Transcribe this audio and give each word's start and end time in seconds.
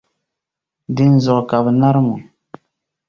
Dinzuɣu, 0.95 1.43
ka 1.49 1.57
bɛ 1.65 1.71
narim 1.73 2.07
o. 2.13 2.15